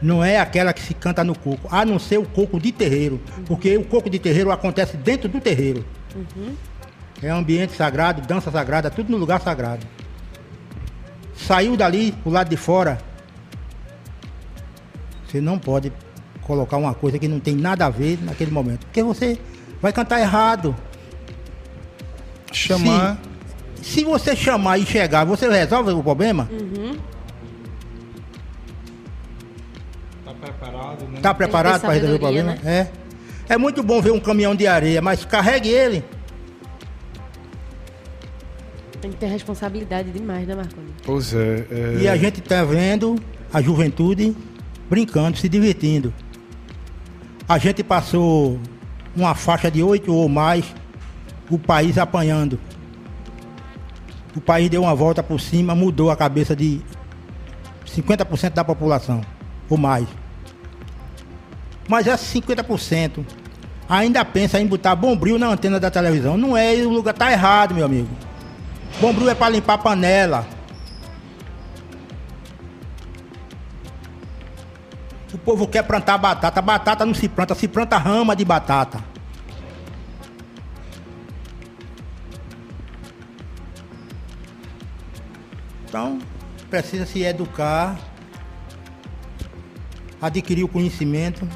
[0.02, 3.20] não é aquela que se canta no coco, a não ser o coco de terreiro,
[3.46, 5.84] porque o coco de terreiro acontece dentro do terreiro.
[7.22, 9.86] É ambiente sagrado, dança sagrada, tudo no lugar sagrado.
[11.34, 12.98] Saiu dali, pro lado de fora,
[15.34, 15.92] você não pode
[16.42, 19.36] colocar uma coisa que não tem nada a ver naquele momento, porque você
[19.82, 20.76] vai cantar errado.
[22.52, 23.18] Chamar.
[23.82, 26.48] Se você chamar e chegar, você resolve o problema?
[30.24, 31.20] Tá preparado, né?
[31.20, 32.56] Tá preparado para resolver o problema?
[32.64, 32.86] É.
[33.48, 36.04] É muito bom ver um caminhão de areia, mas carregue ele.
[39.00, 40.86] Tem que ter responsabilidade demais, né, Marconi?
[41.04, 41.66] Pois é.
[41.70, 41.98] é...
[42.02, 43.16] E a gente tá vendo
[43.52, 44.34] a juventude
[44.88, 46.12] brincando, se divertindo.
[47.48, 48.58] A gente passou
[49.14, 50.64] uma faixa de oito ou mais,
[51.50, 52.58] o país apanhando.
[54.36, 56.80] O país deu uma volta por cima, mudou a cabeça de
[57.86, 59.20] 50% da população,
[59.68, 60.08] ou mais.
[61.88, 63.24] Mas esses 50%
[63.88, 66.36] ainda pensa em botar bombril na antena da televisão.
[66.36, 68.08] Não é, o lugar tá errado, meu amigo.
[69.00, 70.46] Bombril é para limpar panela.
[75.34, 76.62] O povo quer plantar batata.
[76.62, 79.02] Batata não se planta, se planta rama de batata.
[85.88, 86.20] Então,
[86.70, 87.98] precisa se educar,
[90.22, 91.48] adquirir o conhecimento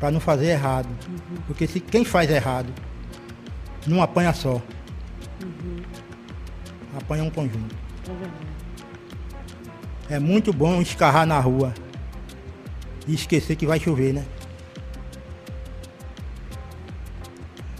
[0.00, 0.88] para não fazer errado.
[1.08, 1.36] Uhum.
[1.46, 2.72] Porque se quem faz errado
[3.86, 4.60] não apanha só.
[5.44, 5.82] Uhum.
[6.96, 7.76] Apanha um conjunto.
[8.08, 8.49] É,
[10.10, 11.72] é muito bom escarrar na rua
[13.06, 14.24] e esquecer que vai chover, né?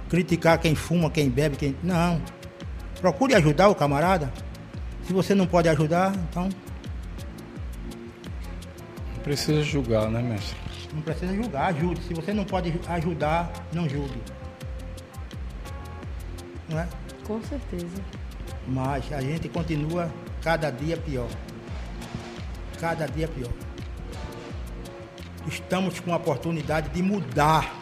[0.09, 1.76] Criticar quem fuma, quem bebe, quem.
[1.83, 2.22] Não.
[3.01, 4.33] Procure ajudar o camarada.
[5.05, 6.49] Se você não pode ajudar, então.
[9.16, 10.57] Não precisa julgar, né, mestre?
[10.95, 12.01] Não precisa julgar, ajude.
[12.03, 14.20] Se você não pode ajudar, não julgue.
[16.68, 16.89] Não é?
[17.26, 18.03] Com certeza.
[18.68, 20.11] Mas a gente continua
[20.43, 21.28] cada dia pior.
[22.81, 23.53] Cada dia pior.
[25.47, 27.74] Estamos com a oportunidade de mudar.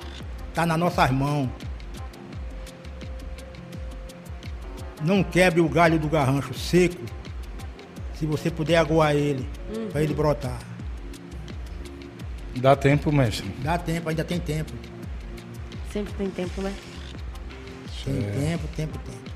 [0.49, 1.49] Está nas nossas mãos.
[5.03, 7.01] Não quebre o galho do garrancho seco.
[8.14, 9.88] Se você puder aguar ele, uhum.
[9.90, 10.59] para ele brotar.
[12.57, 13.49] Dá tempo, mestre?
[13.62, 14.72] Dá tempo, ainda tem tempo.
[15.92, 16.74] Sempre tem tempo, né?
[18.05, 18.30] Tem é.
[18.30, 19.28] tempo, tempo, tempo.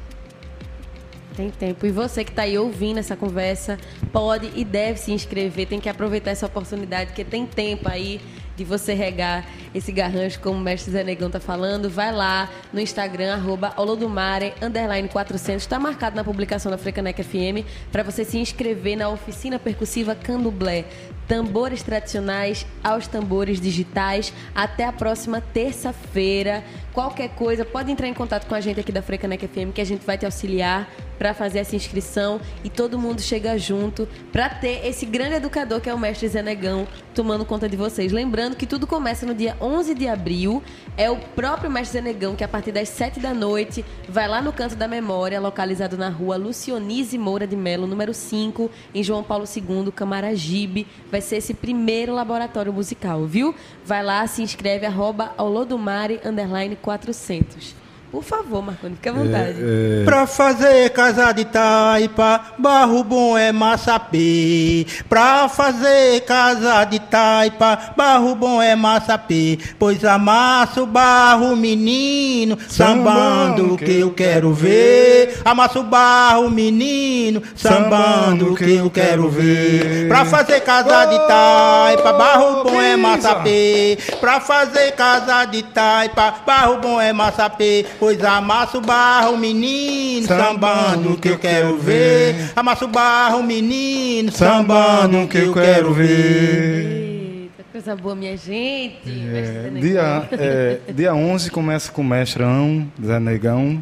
[1.37, 1.87] Tem tempo.
[1.87, 3.79] E você que está aí ouvindo essa conversa,
[4.13, 5.67] pode e deve se inscrever.
[5.67, 8.21] Tem que aproveitar essa oportunidade, porque tem tempo aí
[8.57, 12.81] de você regar esse garrancho, como o mestre Zé Negão tá falando, vai lá no
[12.81, 18.39] Instagram, arroba Olodumare, underline 400, está marcado na publicação da Frecanec FM, para você se
[18.39, 20.85] inscrever na oficina percussiva Candomblé.
[21.27, 24.33] Tambores tradicionais aos tambores digitais.
[24.55, 26.63] Até a próxima terça-feira.
[26.93, 29.85] Qualquer coisa, pode entrar em contato com a gente aqui da Frecanec FM, que a
[29.85, 34.85] gente vai te auxiliar para fazer essa inscrição e todo mundo chega junto para ter
[34.85, 38.11] esse grande educador que é o mestre Zé Negão tomando conta de vocês.
[38.11, 40.63] Lembrando que tudo começa no dia 11 de abril.
[40.97, 44.43] É o próprio mestre Zé Negão que a partir das 7 da noite vai lá
[44.43, 49.23] no Canto da Memória, localizado na rua Lucionise Moura de Melo, número 5, em João
[49.23, 50.87] Paulo II, Camaragibe.
[51.11, 53.55] Vai ser esse primeiro laboratório musical, viu?
[53.85, 57.82] Vai lá, se inscreve, arroba Olodumare, underline 400.
[58.13, 59.57] Por favor, Marconi, fique à vontade.
[59.59, 60.05] É, é...
[60.05, 64.87] Pra fazer casa de taipa, barro bom é massapê.
[65.09, 69.59] Pra fazer casa de taipa, barro bom é massapê.
[69.79, 75.41] Pois amasso barro, menino, sambando que eu quero ver.
[75.43, 80.09] Amasso barro, menino, sambando que eu quero ver.
[80.09, 83.97] Pra fazer casa de taipa, barro bom é massapê.
[84.21, 87.87] Pra fazer casa de taipa, barro bom é massapê.
[88.03, 92.51] Pois amassa o barro, menino, sambando que eu quero ver.
[92.57, 97.43] Amassa o barro, menino, sambando que eu quero ver.
[97.43, 98.99] Eita, coisa boa, minha gente.
[99.07, 103.81] É, dia, é, dia 11 começa com o mestrão, Zé Negão.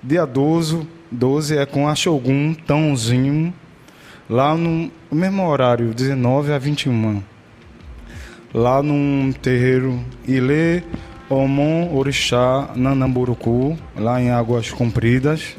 [0.00, 3.52] Dia 12, 12 é com a Shogun, Tãozinho,
[4.30, 7.20] lá no mesmo horário, 19 a 21.
[8.54, 10.84] Lá num terreiro Ilê
[11.28, 15.56] Omon Orixá Nanamburucu, lá em Águas Compridas,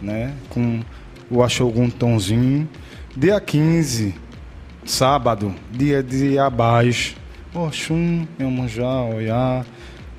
[0.00, 0.32] né?
[0.48, 0.80] Com
[1.28, 2.68] o Axogun Tonzinho.
[3.16, 4.14] Dia 15,
[4.84, 7.16] sábado, dia de Abás.
[7.52, 9.64] Oxum, Emunjá, Oiá,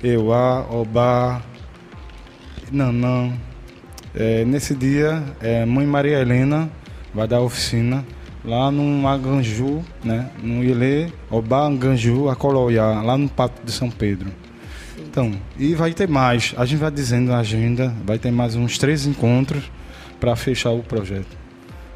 [0.04, 1.40] Euá, Obá,
[2.70, 3.32] Nanã.
[4.14, 6.70] É, nesse dia, é, Mãe Maria Helena
[7.14, 8.04] vai dar oficina
[8.44, 10.30] lá no Aganju, né?
[10.42, 14.41] No Ilê, Obá, Anganju, Acoloiá, lá no Pátio de São Pedro.
[15.12, 16.54] Então, e vai ter mais.
[16.56, 19.62] A gente vai dizendo a agenda, vai ter mais uns três encontros
[20.18, 21.36] para fechar o projeto.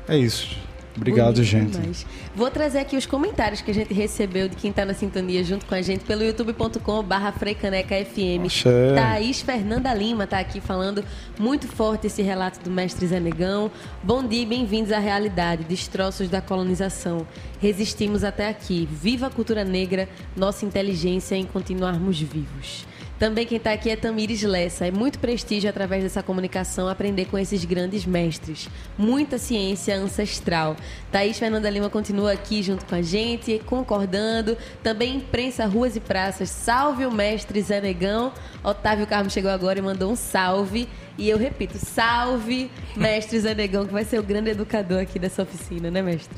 [0.07, 0.55] É isso.
[0.95, 1.79] Obrigado, Bonito gente.
[1.79, 2.07] Demais.
[2.35, 5.65] Vou trazer aqui os comentários que a gente recebeu de quem está na sintonia junto
[5.65, 8.53] com a gente pelo youtube.com/barra FM.
[8.95, 11.03] Thaís Fernanda Lima está aqui falando
[11.39, 13.71] muito forte esse relato do mestre Zé Negão.
[14.03, 17.27] Bom dia e bem-vindos à realidade, destroços da colonização.
[17.61, 18.87] Resistimos até aqui.
[18.93, 20.07] Viva a cultura negra,
[20.37, 22.85] nossa inteligência em continuarmos vivos.
[23.19, 24.87] Também quem está aqui é Tamires Lessa.
[24.87, 28.69] É muito prestígio através dessa comunicação aprender com esses grandes mestres.
[28.99, 30.77] Muita ciência ancestral.
[31.11, 34.57] Thaís Fernanda Lima continua aqui junto com a gente, concordando.
[34.83, 36.51] Também imprensa, ruas e praças.
[36.51, 38.33] Salve o mestre Zé Negão.
[38.63, 40.87] Otávio Carmo chegou agora e mandou um salve.
[41.17, 45.43] E eu repito, salve mestre Zé Negão, que vai ser o grande educador aqui dessa
[45.43, 46.37] oficina, né, mestre?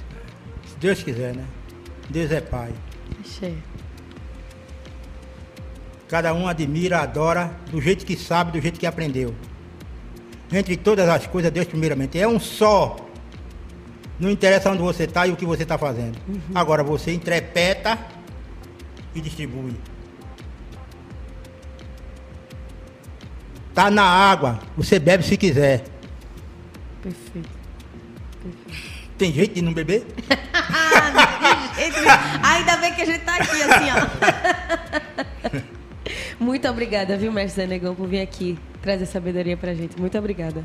[0.64, 1.44] Se Deus quiser, né?
[2.08, 2.72] Deus é Pai.
[3.20, 3.56] Achei.
[6.08, 9.34] Cada um admira, adora, do jeito que sabe, do jeito que aprendeu.
[10.50, 12.18] Entre todas as coisas, Deus primeiramente.
[12.18, 12.96] É um só.
[14.18, 16.18] Não interessa onde você está e o que você está fazendo.
[16.26, 16.40] Uhum.
[16.54, 17.98] Agora você interpreta
[19.14, 19.76] e distribui.
[23.74, 25.84] Tá na água, você bebe se quiser.
[27.02, 27.50] Perfeito.
[28.42, 28.88] Perfeito.
[29.18, 30.06] Tem jeito de não beber?
[32.42, 35.00] Ainda bem que a gente tá aqui assim, ó.
[36.40, 40.00] Muito obrigada, viu, mestre Zé Negão, por vir aqui trazer sabedoria pra gente.
[40.00, 40.64] Muito obrigada.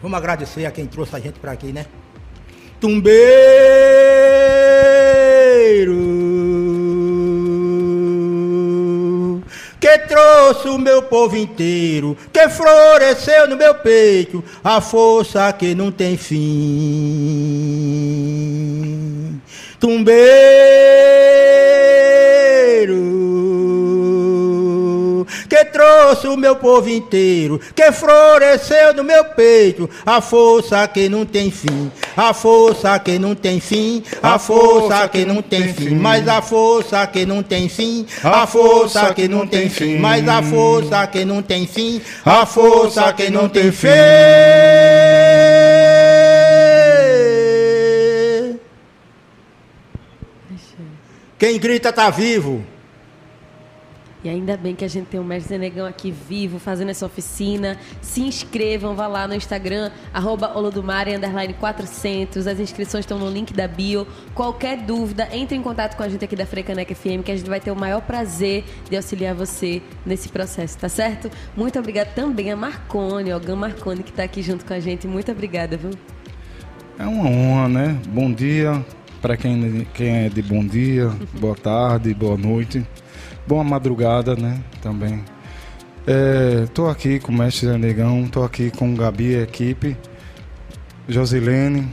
[0.00, 1.84] Vamos agradecer a quem trouxe a gente para aqui, né?
[2.80, 3.74] Tumbeiro
[9.80, 15.92] que trouxe o meu povo inteiro, que floresceu no meu peito a força que não
[15.92, 16.40] tem fim.
[19.78, 20.24] Tumbeiro
[25.48, 31.24] que trouxe o meu povo inteiro, que floresceu no meu peito a força que não
[31.24, 36.28] tem fim, a força que não tem fim, a força que não tem fim, mas
[36.28, 41.06] a força que não tem fim, a força que não tem fim, mas a força
[41.06, 43.88] que não tem fim, a força que não tem fim.
[51.38, 52.64] Quem grita tá vivo.
[54.24, 57.76] E ainda bem que a gente tem o Mestre Zenegão aqui vivo, fazendo essa oficina.
[58.00, 62.46] Se inscrevam, vá lá no Instagram, arroba Olodumare, underline 400.
[62.46, 64.06] As inscrições estão no link da bio.
[64.34, 67.50] Qualquer dúvida, entre em contato com a gente aqui da Frecaneca FM, que a gente
[67.50, 71.30] vai ter o maior prazer de auxiliar você nesse processo, tá certo?
[71.54, 75.06] Muito obrigada também a Marcone, o Gam Marcone, que está aqui junto com a gente.
[75.06, 75.90] Muito obrigada, viu?
[76.98, 78.00] É uma honra, né?
[78.08, 78.82] Bom dia
[79.20, 81.10] para quem, quem é de bom dia,
[81.40, 82.86] boa tarde, boa noite.
[83.46, 84.58] Boa madrugada, né?
[84.80, 85.22] Também.
[86.64, 89.96] Estou é, aqui com o mestre Negão, estou aqui com Gabi e equipe,
[91.06, 91.86] Josilene,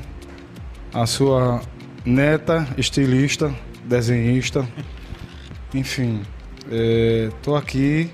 [0.94, 1.62] a sua
[2.06, 4.68] neta, estilista, desenhista,
[5.74, 6.22] enfim,
[7.30, 8.10] estou é, aqui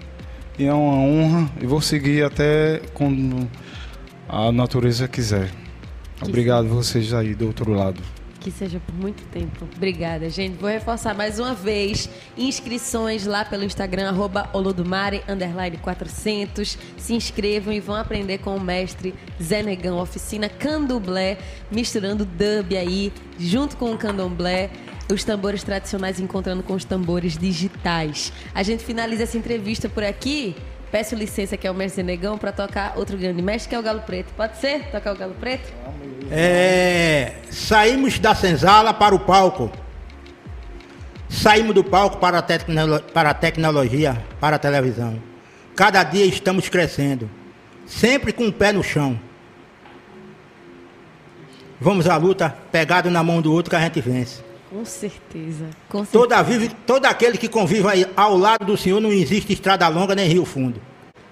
[0.57, 3.47] e é uma honra e vou seguir até quando
[4.27, 5.51] a natureza quiser.
[6.21, 9.67] Obrigado vocês aí do outro lado que seja por muito tempo.
[9.75, 10.57] Obrigada, gente.
[10.57, 12.09] Vou reforçar mais uma vez.
[12.37, 16.77] Inscrições lá pelo Instagram, arroba olodumare, underline 400.
[16.97, 21.37] Se inscrevam e vão aprender com o mestre Zé Negão, oficina candomblé,
[21.71, 24.69] misturando dub aí, junto com o candomblé
[25.09, 28.33] os tambores tradicionais encontrando com os tambores digitais.
[28.53, 30.55] A gente finaliza essa entrevista por aqui.
[30.91, 33.83] Peço licença que é o mestre Negão para tocar outro grande mestre que é o
[33.83, 34.33] Galo Preto.
[34.35, 34.85] Pode ser?
[34.89, 35.73] Tocar o Galo Preto?
[36.31, 39.71] É, saímos da senzala para o palco.
[41.29, 45.21] Saímos do palco para a, tecno, para a tecnologia, para a televisão.
[45.75, 47.29] Cada dia estamos crescendo,
[47.85, 49.19] sempre com o pé no chão.
[51.79, 54.46] Vamos à luta, pegado na mão do outro que a gente vence.
[54.69, 55.69] Com certeza.
[55.89, 56.11] Com certeza.
[56.11, 60.27] Toda vive, todo aquele que convive ao lado do Senhor não existe estrada longa nem
[60.27, 60.81] rio fundo.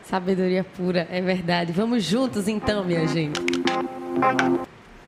[0.10, 1.72] Sabedoria pura, é verdade.
[1.72, 3.40] Vamos juntos então, minha gente.